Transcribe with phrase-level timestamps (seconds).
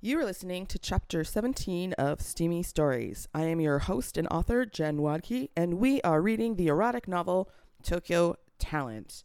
[0.00, 3.26] You are listening to chapter 17 of Steamy Stories.
[3.34, 7.50] I am your host and author, Jen Wadke, and we are reading the erotic novel
[7.82, 9.24] Tokyo Talent.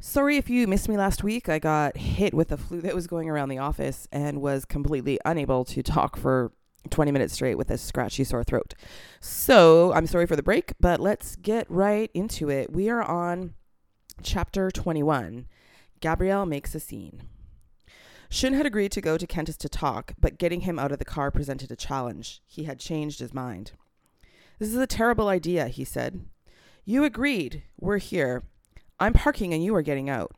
[0.00, 1.46] Sorry if you missed me last week.
[1.46, 5.20] I got hit with a flu that was going around the office and was completely
[5.26, 6.52] unable to talk for
[6.88, 8.72] 20 minutes straight with a scratchy sore throat.
[9.20, 12.72] So I'm sorry for the break, but let's get right into it.
[12.72, 13.56] We are on
[14.22, 15.48] chapter 21
[16.00, 17.24] Gabrielle Makes a Scene.
[18.28, 21.04] Shun had agreed to go to Kenta's to talk, but getting him out of the
[21.04, 22.42] car presented a challenge.
[22.46, 23.72] He had changed his mind.
[24.58, 26.24] This is a terrible idea, he said.
[26.84, 27.62] You agreed.
[27.78, 28.44] We're here.
[28.98, 30.32] I'm parking and you are getting out.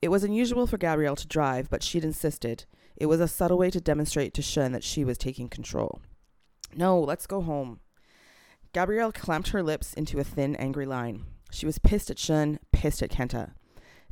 [0.00, 2.64] It was unusual for Gabrielle to drive, but she'd insisted.
[2.96, 6.00] It was a subtle way to demonstrate to Shun that she was taking control.
[6.76, 7.80] No, let's go home.
[8.72, 11.24] Gabrielle clamped her lips into a thin, angry line.
[11.50, 13.52] She was pissed at Shun, pissed at Kenta.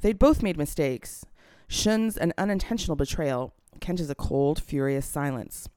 [0.01, 1.25] They'd both made mistakes.
[1.73, 5.71] Shun's an unintentional betrayal, Kenta's a cold, furious silence.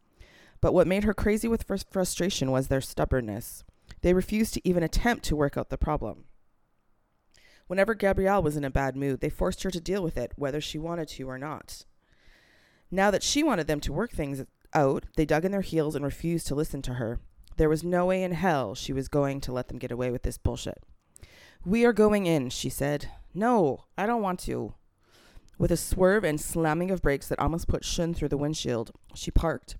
[0.59, 3.63] But what made her crazy with fr- frustration was their stubbornness.
[4.01, 6.25] They refused to even attempt to work out the problem.
[7.67, 10.59] Whenever Gabrielle was in a bad mood, they forced her to deal with it, whether
[10.59, 11.85] she wanted to or not.
[12.91, 16.03] Now that she wanted them to work things out, they dug in their heels and
[16.03, 17.21] refused to listen to her.
[17.55, 20.23] There was no way in hell she was going to let them get away with
[20.23, 20.83] this bullshit.
[21.63, 23.11] We are going in, she said.
[23.33, 24.73] No, I don't want to.
[25.57, 29.31] With a swerve and slamming of brakes that almost put Shun through the windshield, she
[29.31, 29.77] parked,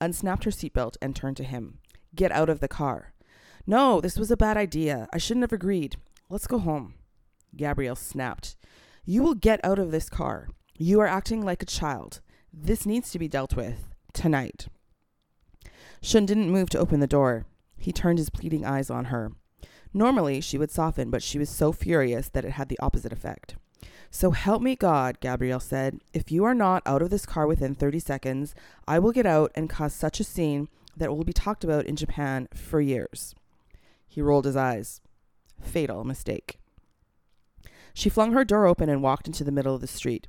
[0.00, 1.78] unsnapped her seatbelt, and turned to him.
[2.14, 3.14] Get out of the car.
[3.66, 5.08] No, this was a bad idea.
[5.12, 5.96] I shouldn't have agreed.
[6.28, 6.94] Let's go home.
[7.56, 8.56] Gabrielle snapped.
[9.04, 10.48] You will get out of this car.
[10.76, 12.20] You are acting like a child.
[12.52, 14.68] This needs to be dealt with tonight.
[16.02, 17.46] Shun didn't move to open the door.
[17.78, 19.32] He turned his pleading eyes on her.
[19.92, 23.56] Normally, she would soften, but she was so furious that it had the opposite effect.
[24.10, 26.00] So help me God, Gabrielle said.
[26.12, 28.54] If you are not out of this car within 30 seconds,
[28.86, 31.86] I will get out and cause such a scene that it will be talked about
[31.86, 33.34] in Japan for years.
[34.06, 35.00] He rolled his eyes.
[35.60, 36.58] Fatal mistake.
[37.92, 40.28] She flung her door open and walked into the middle of the street.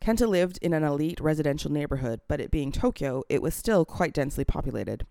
[0.00, 4.12] Kenta lived in an elite residential neighborhood, but it being Tokyo, it was still quite
[4.12, 5.06] densely populated.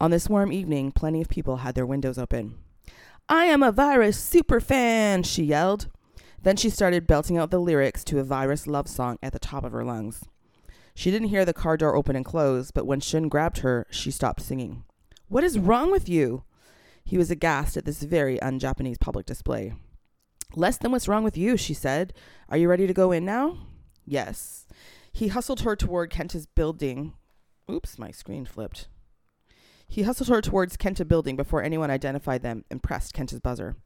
[0.00, 2.56] On this warm evening, plenty of people had their windows open.
[3.28, 5.88] I am a virus super fan, she yelled.
[6.42, 9.64] Then she started belting out the lyrics to a virus love song at the top
[9.64, 10.24] of her lungs.
[10.94, 14.10] She didn't hear the car door open and close, but when Shun grabbed her, she
[14.10, 14.84] stopped singing.
[15.28, 16.44] What is wrong with you?
[17.04, 19.74] He was aghast at this very un Japanese public display.
[20.54, 22.12] Less than what's wrong with you, she said.
[22.48, 23.58] Are you ready to go in now?
[24.04, 24.66] Yes.
[25.12, 27.14] He hustled her toward Kenta's building.
[27.70, 28.88] Oops, my screen flipped.
[29.86, 33.76] He hustled her towards Kenta building before anyone identified them and pressed Kenta's buzzer.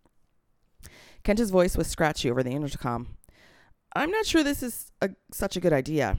[1.25, 3.17] Kenta's voice was scratchy over the intercom.
[3.97, 6.19] I'm not sure this is a, such a good idea.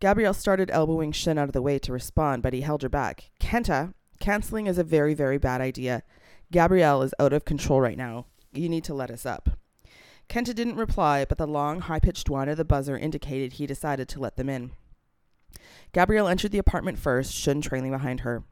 [0.00, 3.30] Gabrielle started elbowing Shun out of the way to respond, but he held her back.
[3.40, 6.02] Kenta, canceling is a very, very bad idea.
[6.50, 8.26] Gabrielle is out of control right now.
[8.52, 9.50] You need to let us up.
[10.28, 14.08] Kenta didn't reply, but the long, high pitched whine of the buzzer indicated he decided
[14.08, 14.72] to let them in.
[15.92, 18.44] Gabrielle entered the apartment first, Shun trailing behind her.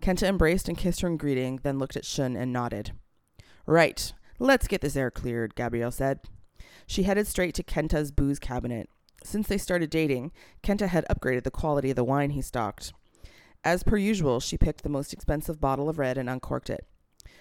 [0.00, 2.92] Kenta embraced and kissed her in greeting, then looked at Shun and nodded.
[3.66, 6.20] Right, let's get this air cleared, Gabrielle said.
[6.86, 8.88] She headed straight to Kenta's booze cabinet.
[9.24, 10.32] Since they started dating,
[10.62, 12.92] Kenta had upgraded the quality of the wine he stocked.
[13.64, 16.86] As per usual, she picked the most expensive bottle of red and uncorked it.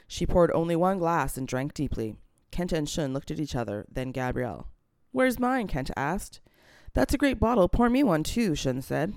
[0.08, 2.16] She poured only one glass and drank deeply.
[2.52, 4.70] Kenta and Shun looked at each other, then Gabrielle.
[5.12, 5.68] Where's mine?
[5.68, 6.40] Kenta asked.
[6.94, 7.70] That's a great bottle.
[7.70, 9.14] Pour me one too, Shun said.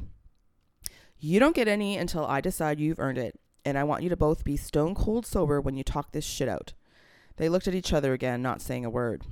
[1.19, 4.17] You don't get any until I decide you've earned it, and I want you to
[4.17, 6.75] both be stone cold sober when you talk this shit out.
[7.39, 9.25] They looked at each other again, not saying a word.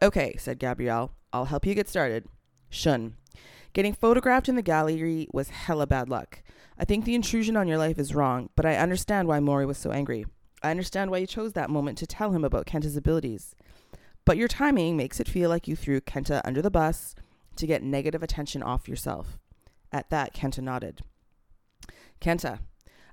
[0.00, 1.12] Okay, said Gabrielle.
[1.32, 2.24] I'll help you get started.
[2.70, 3.16] Shun.
[3.72, 6.42] Getting photographed in the gallery was hella bad luck.
[6.78, 9.76] I think the intrusion on your life is wrong, but I understand why Mori was
[9.76, 10.24] so angry.
[10.62, 13.54] I understand why you chose that moment to tell him about Kenta's abilities.
[14.24, 17.14] But your timing makes it feel like you threw Kenta under the bus
[17.56, 19.38] to get negative attention off yourself.
[19.92, 21.00] At that, Kenta nodded.
[22.20, 22.60] Kenta,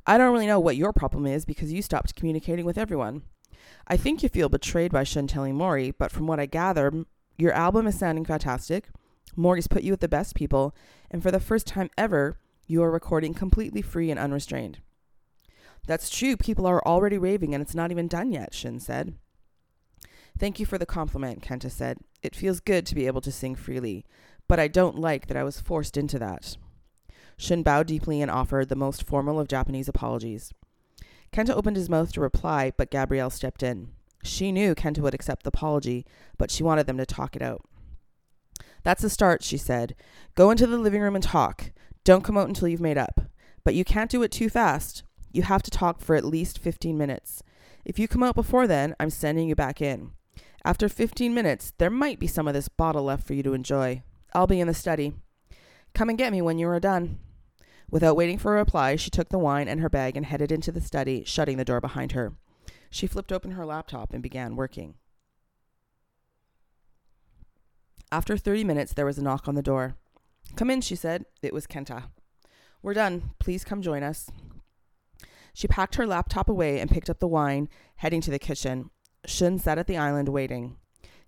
[0.06, 3.24] I don't really know what your problem is because you stopped communicating with everyone.
[3.88, 7.06] I think you feel betrayed by Shun telling Mori, but from what I gather,
[7.38, 8.90] your album is sounding fantastic.
[9.36, 10.76] Mori's put you with the best people,
[11.12, 12.38] and for the first time ever,
[12.68, 14.80] you are recording completely free and unrestrained.
[15.88, 16.36] That's true.
[16.36, 19.16] People are already raving, and it's not even done yet, Shun said.
[20.38, 21.98] Thank you for the compliment, Kenta said.
[22.22, 24.06] It feels good to be able to sing freely,
[24.48, 26.58] but I don't like that I was forced into that.
[27.38, 30.52] Shun bowed deeply and offered the most formal of Japanese apologies.
[31.36, 33.90] Kenta opened his mouth to reply, but Gabrielle stepped in.
[34.24, 36.06] She knew Kenta would accept the apology,
[36.38, 37.62] but she wanted them to talk it out.
[38.84, 39.96] That's a start, she said.
[40.36, 41.74] Go into the living room and talk.
[42.06, 43.20] Don't come out until you've made up.
[43.66, 45.04] But you can't do it too fast.
[45.34, 47.44] You have to talk for at least 15 minutes.
[47.84, 50.12] If you come out before then, I'm sending you back in.
[50.64, 54.04] After 15 minutes, there might be some of this bottle left for you to enjoy.
[54.34, 55.16] I'll be in the study.
[55.94, 57.20] Come and get me when you are done.
[57.96, 60.70] Without waiting for a reply, she took the wine and her bag and headed into
[60.70, 62.34] the study, shutting the door behind her.
[62.90, 64.96] She flipped open her laptop and began working.
[68.12, 69.96] After 30 minutes, there was a knock on the door.
[70.58, 71.24] Come in, she said.
[71.42, 72.10] It was Kenta.
[72.82, 73.30] We're done.
[73.40, 74.30] Please come join us.
[75.54, 78.90] She packed her laptop away and picked up the wine, heading to the kitchen.
[79.26, 80.76] Shun sat at the island waiting.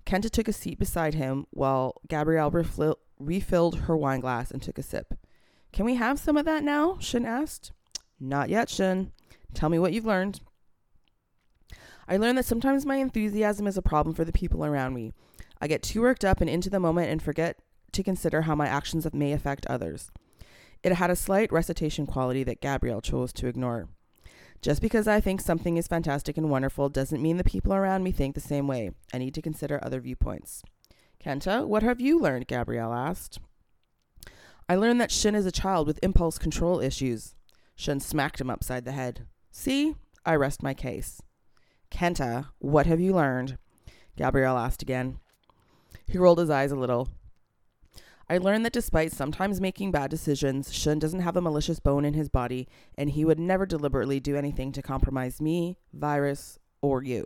[0.06, 4.78] Kenta took a seat beside him while Gabrielle refil- refilled her wine glass and took
[4.78, 5.14] a sip.
[5.72, 6.98] Can we have some of that now?
[7.00, 7.72] Shun asked.
[8.20, 9.12] Not yet, Shun.
[9.54, 10.42] Tell me what you've learned.
[12.08, 15.14] I learned that sometimes my enthusiasm is a problem for the people around me.
[15.60, 17.58] I get too worked up and into the moment and forget
[17.92, 20.10] to consider how my actions may affect others.
[20.84, 23.90] It had a slight recitation quality that Gabrielle chose to ignore.
[24.62, 28.12] Just because I think something is fantastic and wonderful doesn't mean the people around me
[28.12, 28.92] think the same way.
[29.14, 30.64] I need to consider other viewpoints.
[31.24, 32.48] Kenta, what have you learned?
[32.48, 33.40] Gabrielle asked.
[34.70, 37.36] I learned that Shin is a child with impulse control issues.
[37.76, 39.26] Shin smacked him upside the head.
[39.52, 41.22] See, I rest my case.
[41.90, 43.58] Kenta, what have you learned?
[44.18, 45.20] Gabrielle asked again.
[46.06, 47.08] He rolled his eyes a little.
[48.30, 52.14] I learned that despite sometimes making bad decisions, Shun doesn't have a malicious bone in
[52.14, 52.68] his body,
[52.98, 57.24] and he would never deliberately do anything to compromise me, Virus, or you.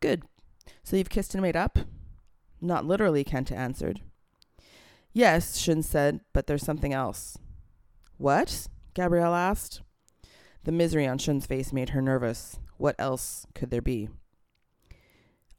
[0.00, 0.24] Good.
[0.82, 1.78] So you've kissed and made up?
[2.60, 4.02] Not literally, Kenta answered.
[5.12, 7.36] Yes, Shun said, but there's something else.
[8.16, 8.68] What?
[8.94, 9.82] Gabrielle asked.
[10.64, 12.58] The misery on Shun's face made her nervous.
[12.76, 14.08] What else could there be?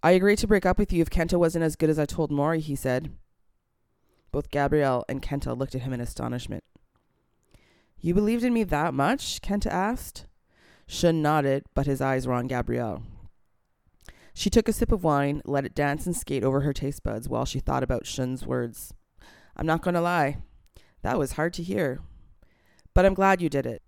[0.03, 2.31] I agreed to break up with you if Kenta wasn't as good as I told
[2.31, 3.11] Mori, he said.
[4.31, 6.63] Both Gabrielle and Kenta looked at him in astonishment.
[7.99, 9.41] You believed in me that much?
[9.41, 10.25] Kenta asked.
[10.87, 13.03] Shun nodded, but his eyes were on Gabrielle.
[14.33, 17.27] She took a sip of wine, let it dance and skate over her taste buds
[17.29, 18.93] while she thought about Shun's words.
[19.61, 20.37] I'm not going to lie.
[21.03, 22.01] That was hard to hear.
[22.95, 23.83] But I'm glad you did it.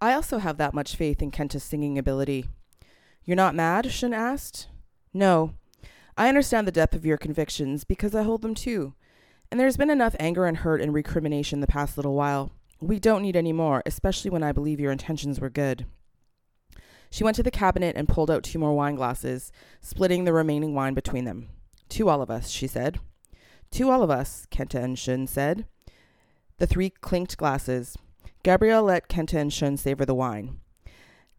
[0.00, 2.46] I also have that much faith in Kenta's singing ability.
[3.26, 3.92] You're not mad?
[3.92, 4.68] Shun asked.
[5.12, 5.52] No.
[6.16, 8.94] I understand the depth of your convictions because I hold them too.
[9.50, 12.50] And there's been enough anger and hurt and recrimination the past little while.
[12.80, 15.84] We don't need any more, especially when I believe your intentions were good.
[17.10, 19.52] She went to the cabinet and pulled out two more wine glasses,
[19.82, 21.50] splitting the remaining wine between them.
[21.90, 22.98] To all of us, she said.
[23.74, 25.66] To all of us, Kenta and Shun said.
[26.58, 27.98] The three clinked glasses.
[28.44, 30.60] Gabrielle let Kenta and Shun savor the wine.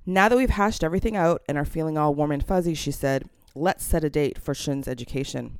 [0.05, 3.29] Now that we've hashed everything out and are feeling all warm and fuzzy, she said,
[3.55, 5.59] let's set a date for Shun's education.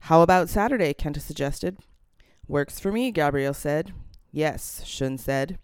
[0.00, 0.94] How about Saturday?
[0.94, 1.76] Kenta suggested.
[2.48, 3.92] Works for me, Gabrielle said.
[4.32, 5.58] Yes, Shun said.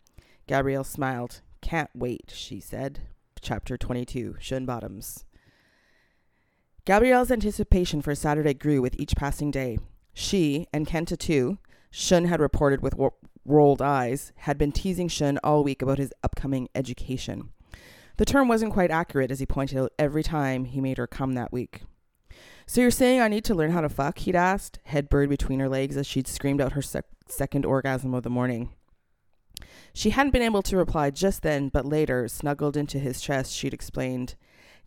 [0.47, 1.41] Gabrielle smiled.
[1.63, 3.01] Can't wait, she said.
[3.41, 5.25] Chapter 22 Shun Bottoms.
[6.85, 9.79] Gabrielle's anticipation for Saturday grew with each passing day.
[10.14, 11.59] She, and Kenta too,
[11.91, 12.94] Shun had reported with
[13.44, 17.50] rolled eyes, had been teasing Shun all week about his upcoming education.
[18.17, 21.35] The term wasn't quite accurate, as he pointed out every time he made her come
[21.35, 21.82] that week.
[22.67, 24.19] So you're saying I need to learn how to fuck?
[24.19, 28.15] He'd asked, head buried between her legs as she'd screamed out her sec- second orgasm
[28.15, 28.70] of the morning.
[29.94, 33.75] She hadn't been able to reply just then, but later, snuggled into his chest, she'd
[33.75, 34.37] explained,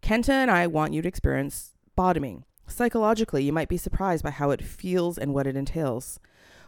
[0.02, 2.46] Kenta and I want you to experience bottoming.
[2.68, 6.20] Psychologically, you might be surprised by how it feels and what it entails.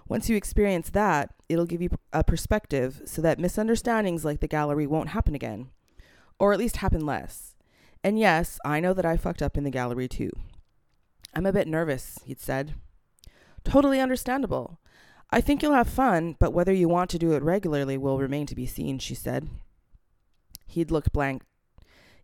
[0.08, 4.88] Once you experience that, it'll give you a perspective so that misunderstandings like the gallery
[4.88, 5.70] won't happen again.
[6.40, 7.56] Or at least happen less.
[8.04, 10.32] And yes, I know that I fucked up in the gallery too.
[11.34, 12.76] I'm a bit nervous, he'd said.
[13.64, 14.80] Totally understandable.
[15.30, 18.46] I think you'll have fun, but whether you want to do it regularly will remain
[18.46, 19.50] to be seen, she said.
[20.68, 21.44] He'd looked blank.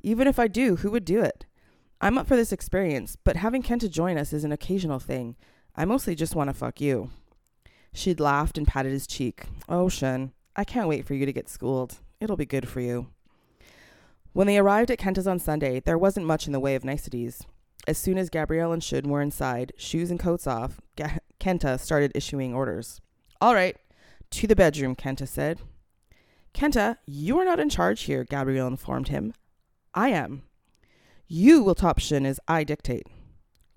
[0.01, 1.45] Even if I do, who would do it?
[2.03, 5.37] I'm up for this experience, but having Kenta join us is an occasional thing.
[5.73, 7.11] I mostly just want to fuck you.
[7.93, 9.45] She'd laughed and patted his cheek.
[9.69, 11.99] Oh, Shun, I can't wait for you to get schooled.
[12.19, 13.07] It'll be good for you.
[14.33, 17.41] When they arrived at Kenta's on Sunday, there wasn't much in the way of niceties.
[17.87, 20.81] As soon as Gabrielle and Shun were inside, shoes and coats off,
[21.39, 22.99] Kenta started issuing orders.
[23.39, 23.77] All right,
[24.31, 25.61] to the bedroom, Kenta said.
[26.53, 29.33] Kenta, you are not in charge here, Gabrielle informed him.
[29.93, 30.43] I am.
[31.27, 33.07] You will top Shun as I dictate.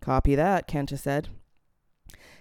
[0.01, 1.29] Copy that, Kenta said.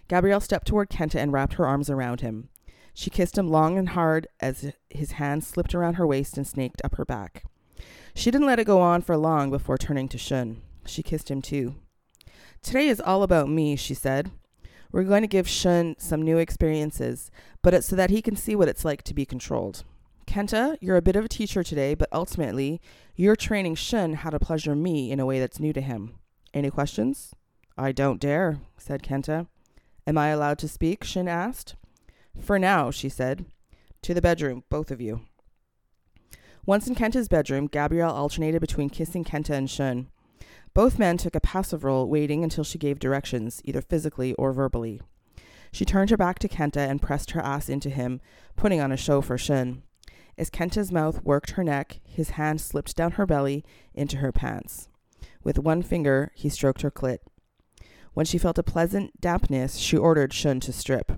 [0.07, 2.49] Gabrielle stepped toward Kenta and wrapped her arms around him.
[2.93, 6.81] She kissed him long and hard as his hands slipped around her waist and snaked
[6.83, 7.43] up her back.
[8.13, 10.61] She didn't let it go on for long before turning to Shun.
[10.85, 11.75] She kissed him too.
[12.61, 14.31] Today is all about me, she said.
[14.91, 17.29] We're going to give Shun some new experiences,
[17.61, 19.83] but it's so that he can see what it's like to be controlled.
[20.35, 22.81] Kenta, you're a bit of a teacher today, but ultimately,
[23.15, 26.15] you're training Shun how to pleasure me in a way that's new to him.
[26.53, 27.33] Any questions?
[27.77, 29.47] I don't dare, said Kenta.
[30.05, 31.05] Am I allowed to speak?
[31.05, 31.77] Shun asked.
[32.37, 33.45] For now, she said.
[34.01, 35.21] To the bedroom, both of you.
[36.65, 40.09] Once in Kenta's bedroom, Gabrielle alternated between kissing Kenta and Shun.
[40.73, 44.99] Both men took a passive role, waiting until she gave directions, either physically or verbally.
[45.71, 48.19] She turned her back to Kenta and pressed her ass into him,
[48.57, 49.83] putting on a show for Shun.
[50.37, 53.63] As Kenta's mouth worked her neck, his hand slipped down her belly
[53.93, 54.89] into her pants.
[55.43, 57.19] With one finger, he stroked her clit.
[58.13, 61.13] When she felt a pleasant dampness, she ordered Shun to strip.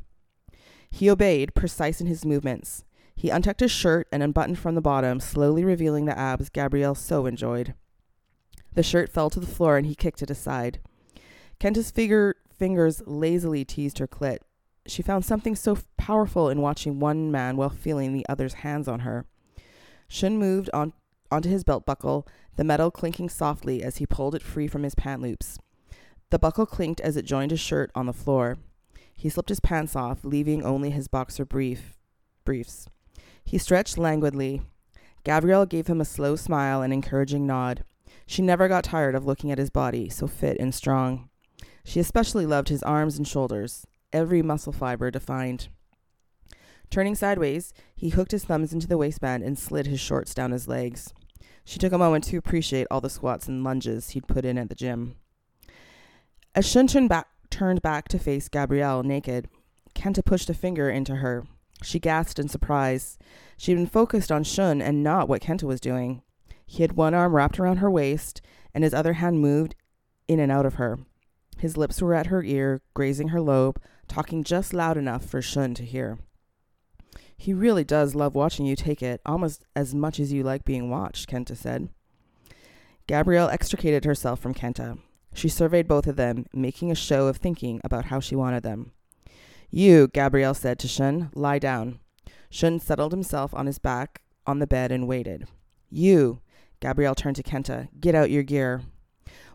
[0.90, 2.84] He obeyed, precise in his movements.
[3.16, 7.26] He untucked his shirt and unbuttoned from the bottom, slowly revealing the abs Gabrielle so
[7.26, 7.74] enjoyed.
[8.74, 10.80] The shirt fell to the floor and he kicked it aside.
[11.60, 14.40] Kenta's figure, fingers lazily teased her clit.
[14.88, 19.02] She found something so powerful in watching one man while feeling the other's hands on
[19.02, 19.26] her.
[20.08, 20.94] Shun moved on
[21.30, 22.26] onto his belt buckle,
[22.56, 25.60] the metal clinking softly as he pulled it free from his pant loops.
[26.30, 28.58] The buckle clinked as it joined his shirt on the floor.
[29.14, 31.98] He slipped his pants off, leaving only his boxer brief
[32.46, 32.88] briefs.
[33.44, 34.62] He stretched languidly.
[35.24, 37.84] Gabrielle gave him a slow smile and encouraging nod.
[38.26, 41.30] She never got tired of looking at his body, so fit and strong.
[41.84, 45.70] She especially loved his arms and shoulders, every muscle fiber defined.
[46.90, 50.68] Turning sideways, he hooked his thumbs into the waistband and slid his shorts down his
[50.68, 51.14] legs.
[51.66, 54.70] She took a moment to appreciate all the squats and lunges he'd put in at
[54.70, 55.16] the gym.
[56.56, 59.50] As Shun turned back, turned back to face Gabrielle naked,
[59.94, 61.44] Kenta pushed a finger into her.
[61.84, 63.18] She gasped in surprise.
[63.58, 66.22] She'd been focused on Shun and not what Kenta was doing.
[66.66, 68.42] He had one arm wrapped around her waist,
[68.74, 69.76] and his other hand moved
[70.28, 71.00] in and out of her.
[71.58, 75.74] His lips were at her ear, grazing her lobe, talking just loud enough for Shun
[75.76, 76.20] to hear.
[77.38, 80.90] He really does love watching you take it, almost as much as you like being
[80.90, 81.90] watched, Kenta said.
[83.06, 84.98] Gabrielle extricated herself from Kenta.
[85.34, 88.92] She surveyed both of them, making a show of thinking about how she wanted them.
[89.70, 92.00] You, Gabrielle said to Shun, lie down.
[92.50, 95.48] Shun settled himself on his back on the bed and waited.
[95.90, 96.42] You,
[96.80, 98.82] Gabrielle turned to Kenta, get out your gear.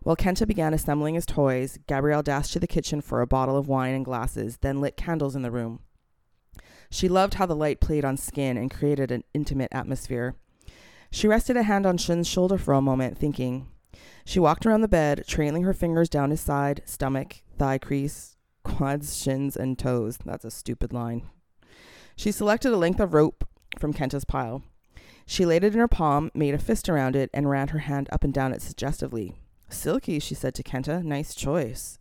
[0.02, 3.68] While Kenta began assembling his toys, Gabrielle dashed to the kitchen for a bottle of
[3.68, 5.80] wine and glasses, then lit candles in the room.
[6.90, 10.35] She loved how the light played on skin and created an intimate atmosphere.
[11.11, 13.68] She rested a hand on Shun's shoulder for a moment, thinking.
[14.25, 19.16] She walked around the bed, trailing her fingers down his side, stomach, thigh crease, quads,
[19.16, 20.18] shins, and toes.
[20.25, 21.28] That's a stupid line.
[22.16, 23.47] She selected a length of rope
[23.78, 24.62] from Kenta's pile.
[25.26, 28.09] She laid it in her palm, made a fist around it, and ran her hand
[28.12, 29.37] up and down it suggestively.
[29.73, 31.02] Silky, she said to Kenta.
[31.02, 31.99] Nice choice.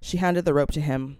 [0.00, 1.16] She handed the rope to him.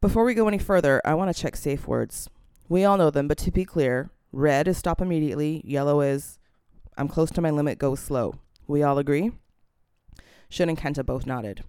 [0.00, 2.28] Before we go any further, I want to check safe words.
[2.68, 6.38] We all know them, but to be clear, red is stop immediately, yellow is
[6.98, 8.34] I'm close to my limit, go slow.
[8.66, 9.32] We all agree?
[10.48, 11.62] Shun and Kenta both nodded.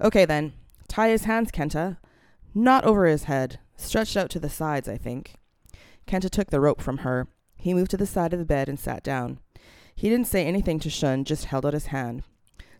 [0.00, 0.52] Okay then,
[0.88, 1.98] tie his hands, Kenta.
[2.54, 5.34] Not over his head, stretched out to the sides, I think.
[6.06, 7.26] Kenta took the rope from her.
[7.56, 9.38] He moved to the side of the bed and sat down.
[9.94, 12.22] He didn't say anything to Shun, just held out his hand.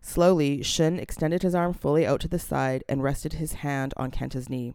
[0.06, 4.10] Slowly, Shun extended his arm fully out to the side and rested his hand on
[4.10, 4.74] Kenta's knee.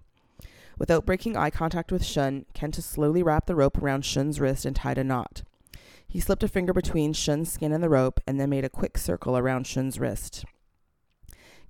[0.80, 4.76] Without breaking eye contact with Shun, Kenta slowly wrapped the rope around Shun's wrist and
[4.76, 5.44] tied a knot.
[6.08, 8.98] He slipped a finger between Shun's skin and the rope and then made a quick
[8.98, 10.46] circle around Shun's wrist.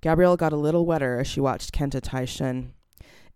[0.00, 2.72] Gabrielle got a little wetter as she watched Kenta tie Shun.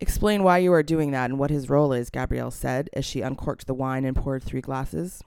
[0.00, 3.20] Explain why you are doing that and what his role is, Gabrielle said as she
[3.20, 5.22] uncorked the wine and poured three glasses.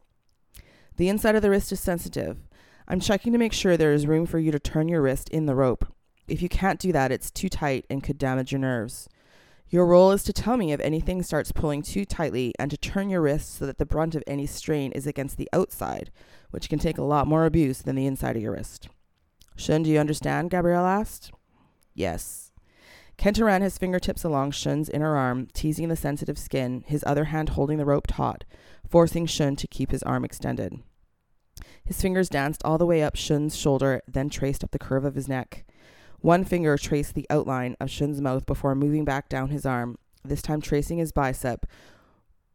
[0.98, 2.39] The inside of the wrist is sensitive.
[2.89, 5.46] I'm checking to make sure there is room for you to turn your wrist in
[5.46, 5.86] the rope.
[6.25, 9.10] If you can't do that, it's too tight and could damage your nerves.
[9.70, 13.10] Your role is to tell me if anything starts pulling too tightly and to turn
[13.10, 16.12] your wrist so that the brunt of any strain is against the outside,
[16.51, 18.88] which can take a lot more abuse than the inside of your wrist.
[19.58, 20.51] Shun, do you understand?
[20.51, 21.34] Gabrielle asked.
[21.94, 22.53] Yes.
[23.17, 27.50] Kenta ran his fingertips along Shun's inner arm, teasing the sensitive skin, his other hand
[27.50, 28.46] holding the rope taut,
[28.88, 30.82] forcing Shun to keep his arm extended.
[31.88, 35.15] His fingers danced all the way up Shun's shoulder, then traced up the curve of
[35.15, 35.65] his neck.
[36.20, 40.41] One finger traced the outline of Shun's mouth before moving back down his arm, this
[40.41, 41.65] time tracing his bicep,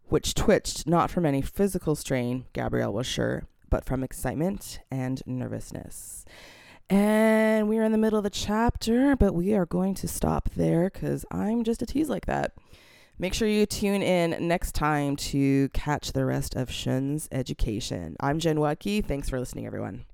[0.08, 6.26] which twitched not from any physical strain, Gabrielle was sure, but from excitement and nervousness.
[6.90, 10.50] And we are in the middle of the chapter, but we are going to stop
[10.54, 12.52] there because I'm just a tease like that.
[13.22, 18.16] Make sure you tune in next time to catch the rest of Shun's education.
[18.18, 19.06] I'm Jen Watke.
[19.06, 20.06] Thanks for listening, everyone.